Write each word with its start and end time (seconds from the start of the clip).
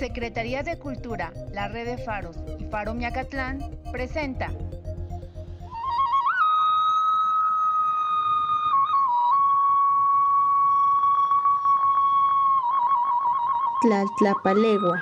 Secretaría 0.00 0.62
de 0.62 0.78
Cultura, 0.78 1.30
la 1.52 1.68
Red 1.68 1.84
de 1.84 1.98
Faros 1.98 2.34
y 2.58 2.64
Faro 2.70 2.94
Miacatlán 2.94 3.58
presenta 3.92 4.50
Tlaltlapalegua. 13.82 14.98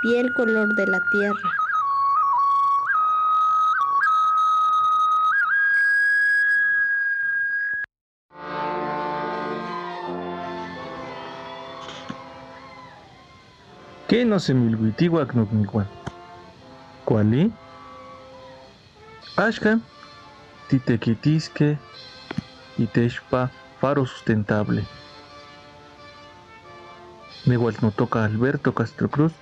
Piel 0.00 0.32
color 0.32 0.74
de 0.76 0.86
la 0.86 1.00
tierra. 1.10 1.65
¿Qué 14.16 14.24
no 14.24 14.40
se 14.40 14.54
milhuitihuac 14.54 15.34
nocnicuan? 15.34 15.86
¿Cuali? 17.04 17.52
Ashkan, 19.36 19.82
titequitisque, 20.70 21.76
itexpa, 22.78 23.50
faro 23.78 24.06
sustentable. 24.06 24.84
Nehual 27.44 27.76
no 27.82 27.90
toca 27.90 28.24
Alberto 28.24 28.74
Castro 28.74 29.10
Cruz, 29.10 29.34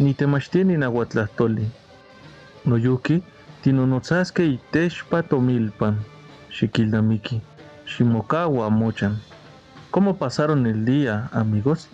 ni 0.00 0.12
temachtieni 0.12 0.76
nahuatlastoli. 0.76 1.70
Noyuki, 2.64 3.22
tinonotzaske 3.62 4.44
itexpa 4.44 5.22
tomilpan, 5.22 6.00
xiquildamiki, 6.50 7.42
shimokawa 7.84 8.70
mochan. 8.70 9.20
¿Cómo 9.92 10.16
pasaron 10.16 10.66
el 10.66 10.84
día, 10.84 11.30
amigos? 11.30 11.88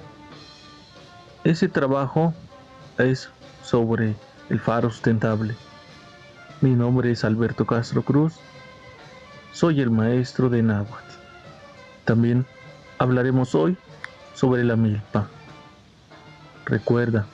Ese 1.45 1.69
trabajo 1.69 2.32
es 2.98 3.29
sobre 3.65 4.15
el 4.48 4.60
faro 4.60 4.90
sustentable. 4.90 5.57
Mi 6.60 6.71
nombre 6.71 7.10
es 7.10 7.24
Alberto 7.24 7.66
Castro 7.66 8.02
Cruz. 8.02 8.34
Soy 9.51 9.80
el 9.80 9.90
maestro 9.90 10.49
de 10.49 10.62
náhuatl. 10.62 11.15
También 12.04 12.46
hablaremos 12.99 13.57
hoy 13.57 13.76
sobre 14.34 14.62
la 14.62 14.76
milpa. 14.76 15.26
Recuerda, 16.65 17.26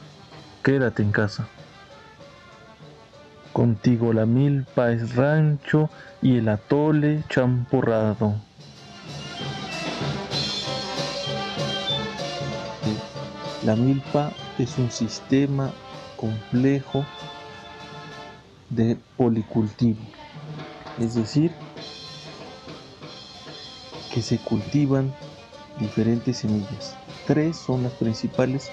quédate 0.63 1.03
en 1.03 1.13
casa. 1.13 1.47
Contigo 3.53 4.15
la 4.15 4.25
milpa 4.25 4.91
es 4.91 5.17
rancho 5.17 5.91
y 6.23 6.39
el 6.39 6.49
atole 6.49 7.25
champurrado. 7.29 8.48
La 13.69 13.77
milpa 13.77 14.33
es 14.59 14.79
un 14.79 14.91
sistema 14.91 15.71
complejo 16.17 17.05
de 18.71 18.97
policultivo, 19.19 20.01
es 20.99 21.15
decir, 21.15 21.53
que 24.11 24.23
se 24.23 24.39
cultivan 24.39 25.15
diferentes 25.79 26.39
semillas. 26.39 26.97
Tres 27.27 27.59
son 27.59 27.83
las 27.83 27.93
principales 27.93 28.71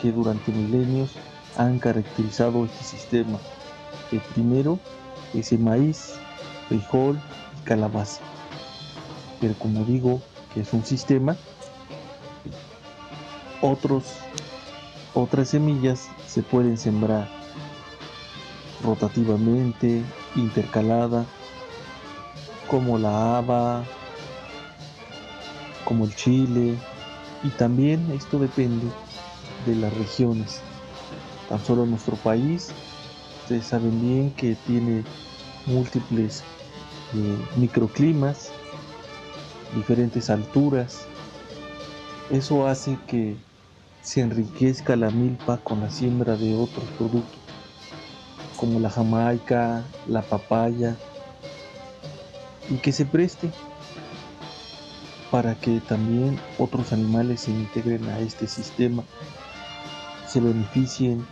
que 0.00 0.12
durante 0.12 0.52
milenios 0.52 1.10
han 1.56 1.80
caracterizado 1.80 2.64
este 2.66 2.84
sistema. 2.84 3.40
El 4.12 4.20
primero 4.32 4.78
es 5.34 5.50
el 5.50 5.58
maíz, 5.58 6.14
frijol 6.68 7.20
y 7.58 7.64
calabaza. 7.64 8.22
Pero 9.40 9.54
como 9.54 9.84
digo 9.84 10.22
que 10.54 10.60
es 10.60 10.72
un 10.72 10.84
sistema, 10.84 11.36
otros, 13.62 14.04
otras 15.14 15.50
semillas 15.50 16.08
se 16.26 16.42
pueden 16.42 16.76
sembrar 16.76 17.28
rotativamente, 18.82 20.02
intercalada, 20.36 21.26
como 22.68 22.98
la 22.98 23.38
haba, 23.38 23.84
como 25.84 26.04
el 26.04 26.14
chile, 26.14 26.78
y 27.42 27.48
también 27.50 28.10
esto 28.12 28.38
depende 28.38 28.86
de 29.66 29.74
las 29.76 29.92
regiones. 29.94 30.60
Tan 31.48 31.62
solo 31.64 31.84
nuestro 31.84 32.16
país, 32.16 32.72
ustedes 33.42 33.66
saben 33.66 34.00
bien 34.00 34.30
que 34.32 34.54
tiene 34.66 35.04
múltiples 35.66 36.42
eh, 37.14 37.36
microclimas, 37.56 38.50
diferentes 39.74 40.30
alturas. 40.30 41.06
Eso 42.30 42.66
hace 42.68 42.96
que 43.08 43.36
se 44.02 44.20
enriquezca 44.20 44.96
la 44.96 45.10
milpa 45.10 45.58
con 45.58 45.80
la 45.80 45.90
siembra 45.90 46.36
de 46.36 46.54
otros 46.54 46.84
productos, 46.96 47.38
como 48.56 48.80
la 48.80 48.90
jamaica, 48.90 49.84
la 50.06 50.22
papaya, 50.22 50.96
y 52.68 52.76
que 52.76 52.92
se 52.92 53.04
preste 53.04 53.50
para 55.30 55.54
que 55.54 55.80
también 55.80 56.38
otros 56.58 56.92
animales 56.92 57.42
se 57.42 57.50
integren 57.50 58.08
a 58.08 58.18
este 58.20 58.46
sistema, 58.46 59.04
se 60.26 60.40
beneficien 60.40 61.26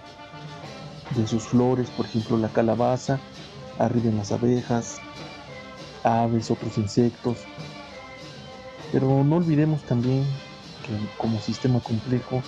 de 1.17 1.27
sus 1.27 1.45
flores, 1.45 1.91
por 1.91 2.07
ejemplo 2.07 2.37
la 2.37 2.49
calabaza, 2.49 3.19
arriben 3.79 4.17
las 4.17 4.33
abejas, 4.33 5.01
aves, 6.05 6.51
otros 6.51 6.79
insectos. 6.79 7.39
Pero 8.93 9.23
no 9.25 9.37
olvidemos 9.37 9.83
también 9.83 10.25
como 11.17 11.41
sistema 11.41 11.81
complejo 11.81 12.43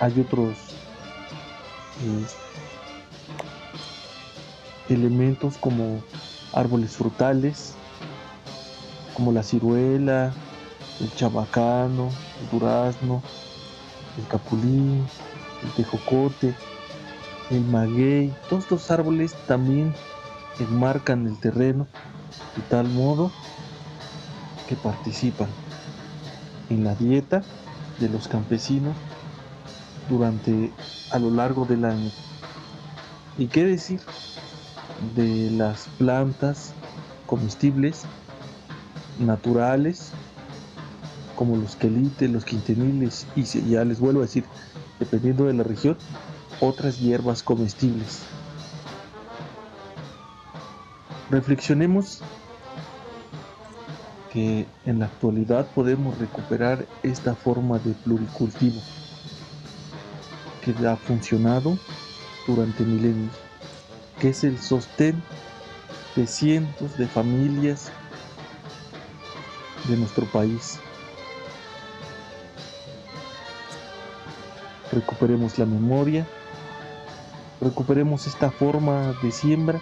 hay 0.00 0.20
otros 0.20 0.58
elementos 4.88 5.56
como 5.58 6.02
árboles 6.52 6.96
frutales, 6.96 7.74
como 9.14 9.32
la 9.32 9.42
ciruela, 9.42 10.32
el 11.00 11.14
chabacano, 11.14 12.10
el 12.40 12.50
durazno, 12.50 13.22
el 14.18 14.26
capulín, 14.26 15.06
el 15.62 15.70
tejocote, 15.76 16.54
el 17.50 17.64
maguey, 17.64 18.34
todos 18.48 18.64
estos 18.64 18.90
árboles 18.90 19.34
también 19.46 19.94
enmarcan 20.58 21.26
el 21.26 21.38
terreno 21.38 21.86
de 22.56 22.62
tal 22.62 22.88
modo 22.88 23.30
que 24.68 24.76
participan 24.76 25.48
en 26.74 26.84
la 26.84 26.94
dieta 26.94 27.42
de 28.00 28.08
los 28.08 28.28
campesinos 28.28 28.94
durante 30.08 30.72
a 31.10 31.18
lo 31.18 31.30
largo 31.30 31.64
del 31.64 31.84
año. 31.84 32.10
¿Y 33.38 33.46
qué 33.46 33.64
decir 33.64 34.00
de 35.16 35.50
las 35.50 35.88
plantas 35.98 36.72
comestibles 37.26 38.02
naturales 39.18 40.12
como 41.36 41.56
los 41.56 41.76
quelites, 41.76 42.30
los 42.30 42.44
quinteniles 42.44 43.26
y 43.34 43.44
ya 43.44 43.84
les 43.84 43.98
vuelvo 43.98 44.20
a 44.20 44.24
decir, 44.24 44.44
dependiendo 45.00 45.46
de 45.46 45.54
la 45.54 45.64
región, 45.64 45.96
otras 46.60 47.00
hierbas 47.00 47.42
comestibles. 47.42 48.20
Reflexionemos 51.30 52.22
que 54.32 54.66
en 54.86 54.98
la 54.98 55.06
actualidad 55.06 55.66
podemos 55.74 56.16
recuperar 56.18 56.86
esta 57.02 57.34
forma 57.34 57.78
de 57.78 57.92
pluricultivo 57.92 58.80
que 60.62 60.70
ha 60.86 60.96
funcionado 60.96 61.76
durante 62.46 62.82
milenios, 62.82 63.34
que 64.20 64.30
es 64.30 64.42
el 64.44 64.58
sostén 64.58 65.22
de 66.16 66.26
cientos 66.26 66.96
de 66.96 67.06
familias 67.06 67.90
de 69.88 69.96
nuestro 69.96 70.24
país. 70.26 70.78
Recuperemos 74.92 75.58
la 75.58 75.66
memoria, 75.66 76.26
recuperemos 77.60 78.26
esta 78.26 78.50
forma 78.50 79.14
de 79.22 79.32
siembra, 79.32 79.80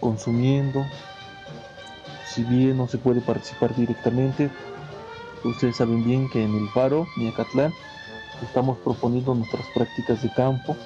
consumiendo, 0.00 0.86
si 2.38 2.44
bien 2.44 2.76
no 2.76 2.86
se 2.86 2.98
puede 2.98 3.20
participar 3.20 3.74
directamente, 3.74 4.48
ustedes 5.42 5.74
saben 5.74 6.04
bien 6.04 6.30
que 6.30 6.44
en 6.44 6.54
el 6.54 6.68
Faro, 6.68 7.08
Miacatlán, 7.16 7.74
estamos 8.44 8.78
proponiendo 8.78 9.34
nuestras 9.34 9.66
prácticas 9.74 10.22
de 10.22 10.30
campo, 10.30 10.76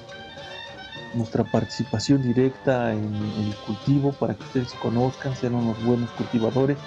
nuestra 1.13 1.43
participación 1.43 2.23
directa 2.23 2.91
en 2.91 3.05
el 3.05 3.55
cultivo 3.67 4.13
para 4.13 4.33
que 4.33 4.43
ustedes 4.45 4.71
se 4.71 4.77
conozcan, 4.79 5.35
sean 5.35 5.53
unos 5.53 5.77
buenos 5.83 6.09
cultivadores. 6.13 6.79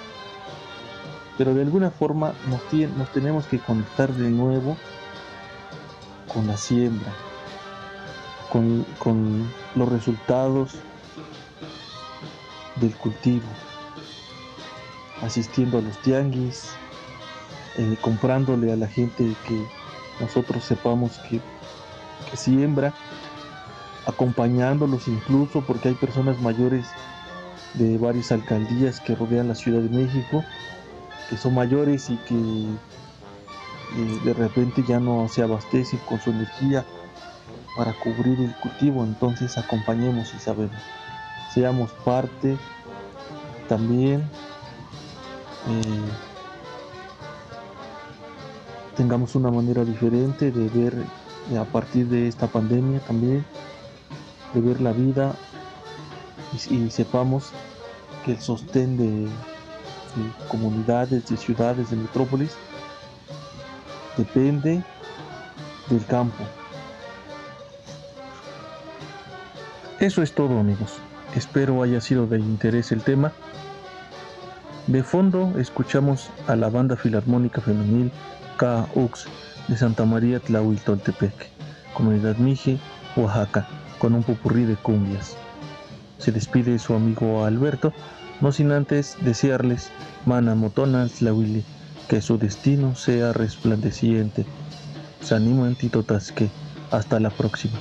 Pero 1.38 1.54
de 1.54 1.62
alguna 1.62 1.92
forma 1.92 2.34
nos, 2.48 2.60
nos 2.96 3.12
tenemos 3.12 3.46
que 3.46 3.60
conectar 3.60 4.12
de 4.12 4.30
nuevo 4.30 4.76
con 6.34 6.48
la 6.48 6.56
siembra, 6.56 7.12
con, 8.50 8.84
con 8.98 9.48
los 9.76 9.88
resultados 9.88 10.72
del 12.80 12.96
cultivo, 12.96 13.46
asistiendo 15.22 15.78
a 15.78 15.82
los 15.82 16.00
tianguis, 16.02 16.70
eh, 17.78 17.96
comprándole 18.00 18.72
a 18.72 18.76
la 18.76 18.86
gente 18.86 19.34
que 19.46 19.66
nosotros 20.20 20.64
sepamos 20.64 21.18
que, 21.28 21.40
siembra, 22.34 22.92
acompañándolos 24.06 25.08
incluso 25.08 25.62
porque 25.62 25.88
hay 25.88 25.94
personas 25.94 26.40
mayores 26.40 26.86
de 27.74 27.96
varias 27.98 28.32
alcaldías 28.32 29.00
que 29.00 29.14
rodean 29.14 29.48
la 29.48 29.54
Ciudad 29.54 29.80
de 29.80 29.88
México, 29.88 30.44
que 31.30 31.36
son 31.36 31.54
mayores 31.54 32.10
y 32.10 32.16
que 32.19 32.34
eh, 32.34 34.20
de 34.24 34.34
repente 34.34 34.84
ya 34.86 35.00
no 35.00 35.28
se 35.28 35.42
abastecen 35.42 35.98
con 36.08 36.20
su 36.20 36.30
energía 36.30 36.84
para 37.76 37.92
cubrir 37.92 38.40
el 38.40 38.54
cultivo, 38.56 39.04
entonces 39.04 39.56
acompañemos 39.58 40.32
y 40.34 40.38
sabemos, 40.38 40.80
seamos 41.52 41.90
parte 42.04 42.56
también, 43.69 44.28
eh, 45.68 46.04
tengamos 48.96 49.34
una 49.34 49.50
manera 49.50 49.84
diferente 49.84 50.50
de 50.50 50.68
ver 50.68 50.94
eh, 51.50 51.58
a 51.58 51.64
partir 51.64 52.08
de 52.08 52.28
esta 52.28 52.46
pandemia 52.46 53.00
también, 53.00 53.44
de 54.54 54.60
ver 54.60 54.80
la 54.80 54.92
vida 54.92 55.34
y, 56.70 56.90
sepamos 56.90 57.52
que 58.24 58.32
el 58.32 58.40
sostén 58.40 58.96
de, 58.96 59.28
comunidades, 60.48 61.28
de 61.28 61.36
ciudades, 61.36 61.90
de 61.90 61.96
metrópolis, 61.96 62.52
depende 64.16 64.82
del 65.90 66.06
campo. 66.06 66.44
Eso 70.00 70.22
es 70.22 70.32
todo 70.32 70.58
amigos. 70.58 70.94
Espero 71.34 71.82
haya 71.82 72.00
sido 72.00 72.26
de 72.26 72.38
interés 72.38 72.92
el 72.92 73.02
tema. 73.02 73.32
De 74.86 75.02
fondo 75.02 75.52
escuchamos 75.58 76.30
a 76.46 76.54
la 76.54 76.70
banda 76.70 76.96
filarmónica 76.96 77.60
femenil 77.60 78.12
KUX 78.56 79.26
de 79.66 79.76
Santa 79.76 80.04
María 80.04 80.38
Tlahuiltoltepec, 80.38 81.34
comunidad 81.92 82.36
Mije, 82.36 82.78
Oaxaca, 83.16 83.66
con 83.98 84.14
un 84.14 84.22
popurrí 84.22 84.64
de 84.64 84.76
cumbias. 84.76 85.36
Se 86.18 86.30
despide 86.30 86.78
su 86.78 86.94
amigo 86.94 87.44
Alberto, 87.44 87.92
no 88.40 88.52
sin 88.52 88.70
antes 88.70 89.16
desearles 89.22 89.90
mana 90.24 90.54
motona 90.54 91.08
Tlahuili, 91.08 91.64
que 92.08 92.20
su 92.20 92.38
destino 92.38 92.94
sea 92.94 93.32
resplandeciente. 93.32 94.46
Sanimo 95.20 95.66
en 95.66 95.74
Titotasque. 95.74 96.48
Hasta 96.92 97.18
la 97.18 97.30
próxima. 97.30 97.80